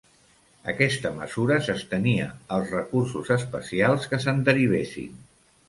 Aquesta 0.71 1.11
mesura 1.17 1.57
s'estenia 1.67 2.31
als 2.57 2.73
recursos 2.79 3.31
especials 3.39 4.11
que 4.15 4.23
se'n 4.27 4.45
derivessin. 4.51 5.25